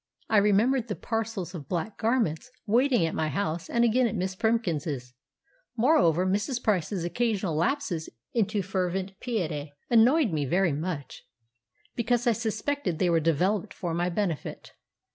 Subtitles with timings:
[0.31, 4.35] I remembered the parcels of black garments waiting at my house and again at Miss
[4.35, 5.13] Primkins'.
[5.77, 6.63] Moreover, Mrs.
[6.63, 11.23] Price's occasional lapses into fervent piety annoyed me very much,
[11.95, 14.73] because I suspected they were developed for my benefit.